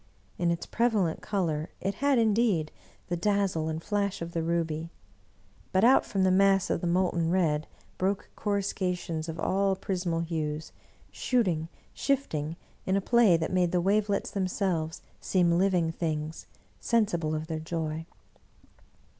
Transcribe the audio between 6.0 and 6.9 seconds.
from the mass of the